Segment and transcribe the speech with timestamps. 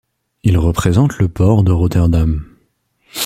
[0.41, 2.43] Il représente le port de Rotterdam.